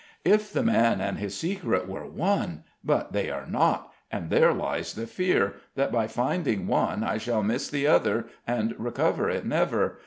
[0.25, 2.63] "If the man and his secret were one!
[2.83, 7.43] But they are not, and there lies the fear that by finding one I shall
[7.43, 9.99] miss the other and recover it never.